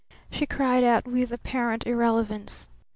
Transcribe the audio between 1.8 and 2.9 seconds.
irrelevance.